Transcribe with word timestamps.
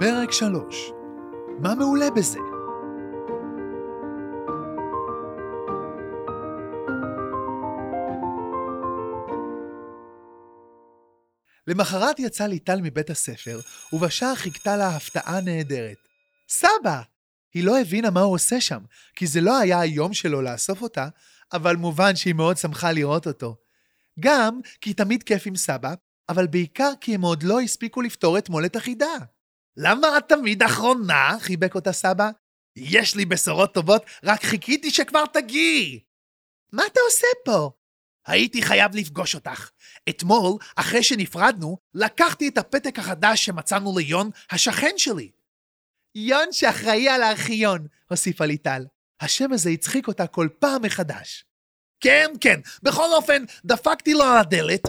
פרק 0.00 0.32
3 0.32 0.90
מה 1.58 1.74
מעולה 1.74 2.10
בזה? 2.10 2.38
למחרת 11.66 12.18
יצא 12.18 12.46
ליטל 12.46 12.80
מבית 12.82 13.10
הספר, 13.10 13.60
ובשער 13.92 14.34
חיכתה 14.34 14.76
לה 14.76 14.88
הפתעה 14.88 15.40
נהדרת. 15.40 15.96
סבא! 16.48 17.02
היא 17.54 17.64
לא 17.64 17.80
הבינה 17.80 18.10
מה 18.10 18.20
הוא 18.20 18.34
עושה 18.34 18.60
שם, 18.60 18.80
כי 19.16 19.26
זה 19.26 19.40
לא 19.40 19.58
היה 19.58 19.80
היום 19.80 20.14
שלו 20.14 20.42
לאסוף 20.42 20.82
אותה, 20.82 21.08
אבל 21.52 21.76
מובן 21.76 22.16
שהיא 22.16 22.34
מאוד 22.34 22.56
שמחה 22.56 22.92
לראות 22.92 23.26
אותו. 23.26 23.56
גם 24.20 24.60
כי 24.80 24.94
תמיד 24.94 25.22
כיף 25.22 25.46
עם 25.46 25.56
סבא, 25.56 25.94
אבל 26.28 26.46
בעיקר 26.46 26.90
כי 27.00 27.14
הם 27.14 27.22
עוד 27.22 27.42
לא 27.42 27.60
הספיקו 27.60 28.02
לפתור 28.02 28.38
אתמול 28.38 28.64
את 28.64 28.76
החידה. 28.76 29.37
למה 29.80 30.18
את 30.18 30.28
תמיד 30.28 30.62
אחרונה? 30.62 31.36
חיבק 31.40 31.74
אותה 31.74 31.92
סבא. 31.92 32.30
יש 32.76 33.14
לי 33.14 33.24
בשורות 33.24 33.74
טובות, 33.74 34.02
רק 34.24 34.44
חיכיתי 34.44 34.90
שכבר 34.90 35.24
תגיעי. 35.32 36.00
מה 36.72 36.82
אתה 36.86 37.00
עושה 37.06 37.26
פה? 37.44 37.70
הייתי 38.26 38.62
חייב 38.62 38.96
לפגוש 38.96 39.34
אותך. 39.34 39.70
אתמול, 40.08 40.58
אחרי 40.76 41.02
שנפרדנו, 41.02 41.78
לקחתי 41.94 42.48
את 42.48 42.58
הפתק 42.58 42.98
החדש 42.98 43.44
שמצאנו 43.44 43.98
ליון, 43.98 44.30
השכן 44.50 44.94
שלי. 44.96 45.30
יון 46.14 46.52
שאחראי 46.52 47.08
על 47.08 47.22
הארכיון, 47.22 47.86
הוסיפה 48.10 48.44
ליטל. 48.44 48.86
השם 49.20 49.52
הזה 49.52 49.70
הצחיק 49.70 50.08
אותה 50.08 50.26
כל 50.26 50.48
פעם 50.58 50.82
מחדש. 50.82 51.44
כן, 52.00 52.30
כן, 52.40 52.60
בכל 52.82 53.12
אופן, 53.12 53.44
דפקתי 53.64 54.14
לו 54.14 54.24
על 54.24 54.38
הדלת, 54.38 54.82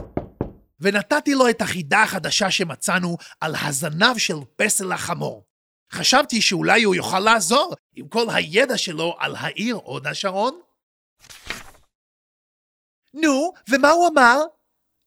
ונתתי 0.81 1.33
לו 1.33 1.49
את 1.49 1.61
החידה 1.61 2.03
החדשה 2.03 2.51
שמצאנו 2.51 3.17
על 3.39 3.55
הזנב 3.55 4.17
של 4.17 4.35
פסל 4.55 4.91
החמור. 4.91 5.45
חשבתי 5.93 6.41
שאולי 6.41 6.83
הוא 6.83 6.95
יוכל 6.95 7.19
לעזור 7.19 7.75
עם 7.95 8.07
כל 8.07 8.25
הידע 8.29 8.77
שלו 8.77 9.15
על 9.19 9.35
העיר 9.35 9.75
הוד 9.75 10.07
השרון. 10.07 10.59
נו, 13.13 13.53
ומה 13.69 13.89
הוא 13.89 14.07
אמר? 14.07 14.37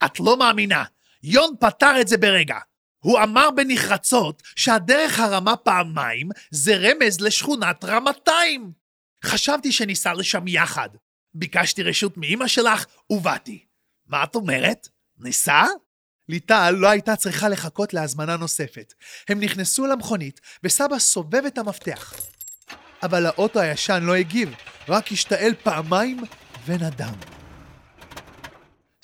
את 0.05 0.21
לא 0.21 0.37
מאמינה, 0.37 0.85
יון 1.23 1.55
פתר 1.61 2.01
את 2.01 2.09
זה 2.09 2.17
ברגע. 2.17 2.59
הוא 3.05 3.19
אמר 3.23 3.51
בנחרצות 3.51 4.43
שהדרך 4.57 5.19
הרמה 5.19 5.57
פעמיים 5.57 6.29
זה 6.51 6.77
רמז 6.77 7.21
לשכונת 7.21 7.85
רמתיים. 7.85 8.73
חשבתי 9.25 9.73
שניסע 9.73 10.15
לשם 10.15 10.49
יחד. 10.49 10.89
ביקשתי 11.35 11.83
רשות 11.83 12.17
מאמא 12.17 12.47
שלך 12.47 12.85
ובאתי. 13.11 13.65
מה 14.07 14.25
את 14.25 14.35
אומרת? 14.35 14.89
ניסע? 15.23 15.65
ליטל 16.29 16.71
לא 16.71 16.89
הייתה 16.89 17.17
צריכה 17.17 17.49
לחכות 17.49 17.95
להזמנה 17.95 18.37
נוספת. 18.37 18.95
הם 19.29 19.41
נכנסו 19.41 19.87
למכונית, 19.87 20.41
וסבא 20.65 20.99
סובב 20.99 21.45
את 21.47 21.59
המפתח. 21.59 22.15
אבל 23.03 23.27
האוטו 23.27 23.61
הישן 23.61 24.03
לא 24.03 24.15
הגיב, 24.15 24.55
רק 24.89 25.13
השתעל 25.13 25.55
פעמיים 25.63 26.21
ונדם. 26.67 27.15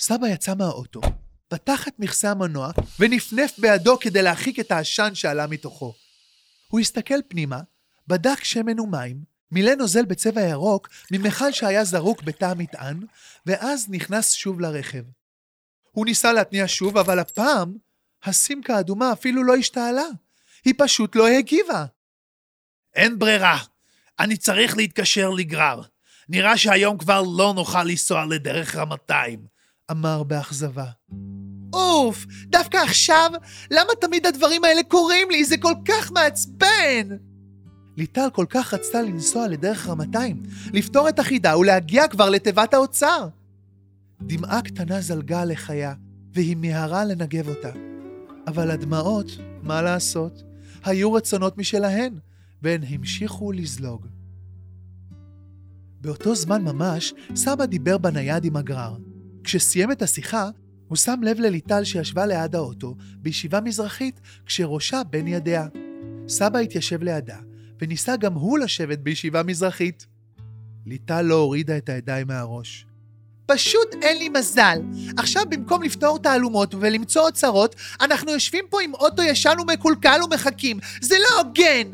סבא 0.01 0.27
יצא 0.27 0.55
מהאוטו, 0.55 1.01
פתח 1.49 1.89
את 1.89 1.95
מכסה 1.99 2.31
המנוע 2.31 2.71
ונפנף 2.99 3.59
בידו 3.59 3.99
כדי 3.99 4.23
להרחיק 4.23 4.61
את 4.61 4.71
העשן 4.71 5.15
שעלה 5.15 5.47
מתוכו. 5.47 5.95
הוא 6.69 6.81
הסתכל 6.81 7.19
פנימה, 7.29 7.61
בדק 8.09 8.45
שמן 8.45 8.81
ומים, 8.81 9.23
מילא 9.53 9.75
נוזל 9.75 10.05
בצבע 10.05 10.41
ירוק 10.41 10.89
ממכל 11.11 11.53
שהיה 11.53 11.85
זרוק 11.85 12.23
בתא 12.23 12.45
המטען, 12.45 13.01
ואז 13.47 13.87
נכנס 13.89 14.33
שוב 14.33 14.61
לרכב. 14.61 15.03
הוא 15.93 16.07
ניסה 16.07 16.33
להתניע 16.33 16.65
שוב, 16.67 16.99
אבל 16.99 17.19
הפעם 17.19 17.77
הסימקה 18.25 18.77
האדומה 18.77 19.13
אפילו 19.13 19.45
לא 19.45 19.57
השתעלה. 19.57 20.07
היא 20.65 20.75
פשוט 20.79 21.17
לא 21.17 21.27
הגיבה. 21.29 21.85
אין 22.95 23.19
ברירה, 23.19 23.59
אני 24.21 24.37
צריך 24.37 24.77
להתקשר 24.77 25.31
לגרר. 25.31 25.83
נראה 26.29 26.57
שהיום 26.57 26.99
כבר 26.99 27.23
לא 27.37 27.53
נוכל 27.57 27.85
לנסוע 27.85 28.25
לדרך 28.25 28.77
רמתיים, 28.77 29.47
אמר 29.91 30.23
באכזבה. 30.23 30.85
אוף, 31.73 32.25
דווקא 32.47 32.77
עכשיו? 32.77 33.31
למה 33.71 33.93
תמיד 34.01 34.27
הדברים 34.27 34.65
האלה 34.65 34.83
קורים 34.83 35.31
לי? 35.31 35.45
זה 35.45 35.57
כל 35.57 35.75
כך 35.85 36.13
מעצבן! 36.13 37.17
ליטל 37.97 38.29
כל 38.33 38.47
כך 38.49 38.75
רצתה 38.75 39.03
לנסוע 39.03 39.49
לדרך 39.49 39.89
רמתיים, 39.89 40.43
לפתור 40.73 41.09
את 41.09 41.19
החידה 41.19 41.59
ולהגיע 41.59 42.09
כבר 42.09 42.31
לתיבת 42.31 42.75
האוצר. 42.75 43.29
דמעה 44.23 44.63
קטנה 44.63 45.01
זלגה 45.01 45.45
לחיה, 45.45 45.95
והיא 46.33 46.57
מיהרה 46.57 47.05
לנגב 47.05 47.49
אותה. 47.49 47.73
אבל 48.47 48.71
הדמעות, 48.71 49.27
מה 49.63 49.83
לעשות, 49.83 50.43
היו 50.85 51.13
רצונות 51.13 51.59
משלהן, 51.59 52.19
והן 52.63 52.81
המשיכו 52.89 53.53
לזלוג. 53.53 54.07
באותו 56.01 56.35
זמן 56.35 56.63
ממש, 56.63 57.15
סבא 57.35 57.67
דיבר 57.67 57.99
בנייד 57.99 58.45
עם 58.45 58.57
הגרר. 58.57 58.97
כשסיים 59.45 59.93
את 59.93 60.03
השיחה, 60.03 60.51
הוא 60.89 60.97
שם 60.97 61.21
לב 61.23 61.41
לליטל 61.41 61.85
שישבה 61.85 62.27
ליד 62.27 62.55
האוטו, 62.55 62.97
בישיבה 63.19 63.61
מזרחית, 63.61 64.21
כשראשה 64.47 65.03
בין 65.11 65.29
ידיה. 65.29 65.67
סבא 66.29 66.59
התיישב 66.59 67.03
לידה, 67.03 67.39
וניסה 67.81 68.17
גם 68.17 68.35
הוא 68.35 68.59
לשבת 68.59 68.99
בישיבה 68.99 69.43
מזרחית. 69.43 70.07
ליטל 70.87 71.23
לא 71.23 71.35
הורידה 71.35 71.77
את 71.77 71.89
הידיים 71.89 72.27
מהראש. 72.27 72.88
פשוט 73.49 73.95
אין 74.03 74.19
לי 74.19 74.29
מזל. 74.29 74.79
עכשיו 75.17 75.43
במקום 75.49 75.83
לפתור 75.83 76.19
תעלומות 76.19 76.75
ולמצוא 76.75 77.23
אוצרות, 77.23 77.75
אנחנו 78.01 78.31
יושבים 78.33 78.65
פה 78.71 78.83
עם 78.83 78.95
אוטו 78.95 79.23
ישן 79.23 79.55
ומקולקל 79.61 80.21
ומחכים. 80.25 80.79
זה 81.01 81.17
לא 81.19 81.41
הוגן! 81.41 81.91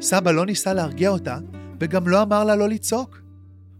סבא 0.00 0.30
לא 0.30 0.46
ניסה 0.46 0.74
להרגיע 0.74 1.10
אותה, 1.10 1.38
וגם 1.80 2.08
לא 2.08 2.22
אמר 2.22 2.44
לה 2.44 2.56
לא 2.56 2.68
לצעוק. 2.68 3.18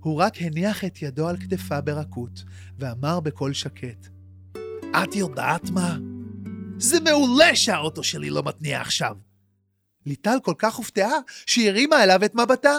הוא 0.01 0.21
רק 0.21 0.35
הניח 0.43 0.85
את 0.85 1.03
ידו 1.03 1.29
על 1.29 1.37
כתפה 1.37 1.81
ברכות, 1.81 2.43
ואמר 2.79 3.21
בקול 3.21 3.53
שקט, 3.53 4.09
את 5.03 5.15
יודעת 5.15 5.71
מה? 5.71 5.97
זה 6.79 7.01
מעולה 7.01 7.57
שהאוטו 7.57 8.03
שלי 8.03 8.31
לא 8.31 8.43
מתניע 8.43 8.81
עכשיו. 8.81 9.17
ליטל 10.07 10.39
כל 10.43 10.55
כך 10.59 10.75
הופתעה 10.75 11.19
שהיא 11.47 11.69
הרימה 11.69 12.03
אליו 12.03 12.25
את 12.25 12.35
מבטה. 12.35 12.79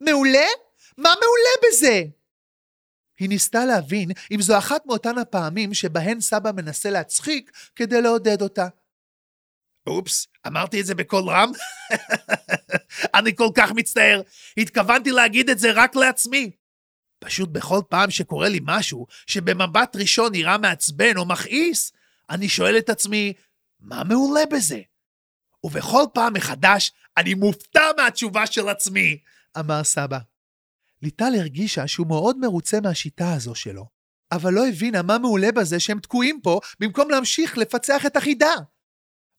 מעולה? 0.00 0.46
מה 0.98 1.10
מעולה 1.20 1.68
בזה? 1.68 2.02
היא 3.18 3.28
ניסתה 3.28 3.64
להבין 3.64 4.10
אם 4.30 4.42
זו 4.42 4.58
אחת 4.58 4.86
מאותן 4.86 5.18
הפעמים 5.18 5.74
שבהן 5.74 6.20
סבא 6.20 6.52
מנסה 6.52 6.90
להצחיק 6.90 7.50
כדי 7.76 8.02
לעודד 8.02 8.42
אותה. 8.42 8.68
אופס, 9.86 10.26
אמרתי 10.46 10.80
את 10.80 10.86
זה 10.86 10.94
בקול 10.94 11.30
רם? 11.30 11.52
אני 13.18 13.36
כל 13.36 13.48
כך 13.54 13.72
מצטער, 13.72 14.20
התכוונתי 14.56 15.10
להגיד 15.10 15.50
את 15.50 15.58
זה 15.58 15.72
רק 15.74 15.96
לעצמי. 15.96 16.50
פשוט 17.18 17.48
בכל 17.48 17.80
פעם 17.88 18.10
שקורה 18.10 18.48
לי 18.48 18.60
משהו 18.62 19.06
שבמבט 19.26 19.96
ראשון 19.96 20.32
נראה 20.32 20.58
מעצבן 20.58 21.16
או 21.16 21.26
מכעיס, 21.26 21.92
אני 22.30 22.48
שואל 22.48 22.78
את 22.78 22.90
עצמי, 22.90 23.32
מה 23.80 24.04
מעולה 24.04 24.46
בזה? 24.50 24.80
ובכל 25.64 26.04
פעם 26.14 26.32
מחדש 26.32 26.92
אני 27.16 27.34
מופתע 27.34 27.84
מהתשובה 27.96 28.46
של 28.46 28.68
עצמי, 28.68 29.18
אמר 29.58 29.84
סבא. 29.84 30.18
ליטל 31.02 31.32
הרגישה 31.38 31.88
שהוא 31.88 32.06
מאוד 32.06 32.38
מרוצה 32.38 32.80
מהשיטה 32.80 33.32
הזו 33.32 33.54
שלו, 33.54 33.86
אבל 34.32 34.52
לא 34.52 34.66
הבינה 34.68 35.02
מה 35.02 35.18
מעולה 35.18 35.52
בזה 35.52 35.80
שהם 35.80 36.00
תקועים 36.00 36.40
פה 36.42 36.60
במקום 36.80 37.10
להמשיך 37.10 37.58
לפצח 37.58 38.06
את 38.06 38.16
החידה. 38.16 38.54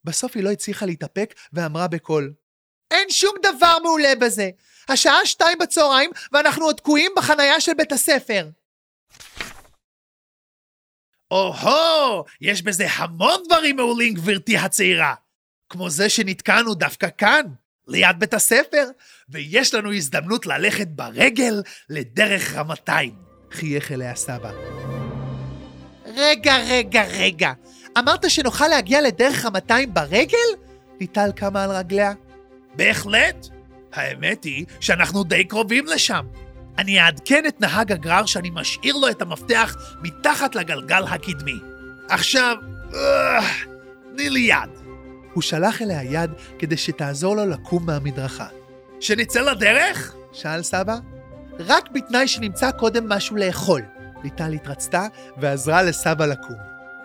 בסוף 0.04 0.36
היא 0.36 0.44
לא 0.44 0.50
הצליחה 0.50 0.86
להתאפק 0.86 1.34
ואמרה 1.52 1.88
בקול, 1.88 2.34
אין 2.90 3.10
שום 3.10 3.34
דבר 3.42 3.76
מעולה 3.82 4.12
בזה. 4.20 4.50
השעה 4.88 5.26
שתיים 5.26 5.58
בצהריים 5.58 6.10
ואנחנו 6.32 6.64
עוד 6.64 6.76
תקועים 6.76 7.12
בחנייה 7.16 7.60
של 7.60 7.72
בית 7.74 7.92
הספר. 7.92 8.50
או-הו, 11.30 12.24
יש 12.40 12.62
בזה 12.62 12.86
המון 12.90 13.42
דברים 13.46 13.76
מעולים, 13.76 14.14
גברתי 14.14 14.56
הצעירה. 14.56 15.14
כמו 15.68 15.90
זה 15.90 16.08
שנתקענו 16.08 16.74
דווקא 16.74 17.08
כאן, 17.18 17.46
ליד 17.88 18.16
בית 18.18 18.34
הספר, 18.34 18.84
ויש 19.28 19.74
לנו 19.74 19.92
הזדמנות 19.92 20.46
ללכת 20.46 20.88
ברגל 20.88 21.62
לדרך 21.90 22.54
רמתיים, 22.54 23.14
חייך 23.52 23.92
אליה 23.92 24.14
סבא. 24.14 24.50
רגע, 26.16 26.56
רגע, 26.56 27.04
רגע, 27.04 27.52
אמרת 27.98 28.30
שנוכל 28.30 28.68
להגיע 28.68 29.00
לדרך 29.00 29.44
רמתיים 29.44 29.94
ברגל? 29.94 30.48
ליטל 31.00 31.32
קמה 31.36 31.64
על 31.64 31.70
רגליה. 31.70 32.12
בהחלט. 32.74 33.46
האמת 33.92 34.44
היא 34.44 34.66
שאנחנו 34.80 35.24
די 35.24 35.44
קרובים 35.44 35.86
לשם. 35.86 36.26
אני 36.78 37.00
אעדכן 37.00 37.46
את 37.46 37.60
נהג 37.60 37.92
הגרר 37.92 38.26
שאני 38.26 38.50
משאיר 38.52 38.96
לו 38.96 39.08
את 39.08 39.22
המפתח 39.22 39.76
מתחת 40.02 40.54
לגלגל 40.54 41.04
הקדמי. 41.04 41.58
עכשיו, 42.08 42.56
אה, 42.94 43.50
תני 44.12 44.30
לי 44.30 44.40
יד. 44.40 44.83
הוא 45.34 45.42
שלח 45.42 45.82
אליה 45.82 46.02
יד 46.02 46.30
כדי 46.58 46.76
שתעזור 46.76 47.36
לו 47.36 47.46
לקום 47.46 47.86
מהמדרכה. 47.86 48.46
שנצא 49.00 49.40
לדרך? 49.40 50.14
שאל 50.32 50.62
סבא. 50.62 50.96
רק 51.58 51.90
בתנאי 51.94 52.28
שנמצא 52.28 52.70
קודם 52.70 53.08
משהו 53.08 53.36
לאכול. 53.36 53.82
ליטל 54.24 54.52
התרצתה 54.52 55.06
ועזרה 55.36 55.82
לסבא 55.82 56.26
לקום. 56.26 56.56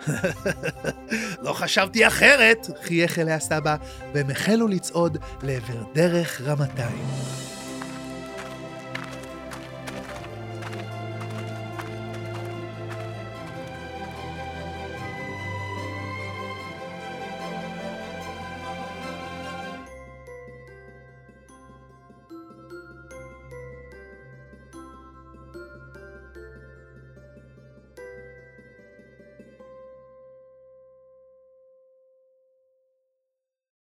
לא 1.44 1.52
חשבתי 1.52 2.06
אחרת, 2.06 2.66
חייך 2.82 3.18
אליה 3.18 3.40
סבא, 3.40 3.76
והם 4.14 4.30
החלו 4.30 4.68
לצעוד 4.68 5.18
לעבר 5.42 5.82
דרך 5.94 6.40
רמתיים. 6.40 7.04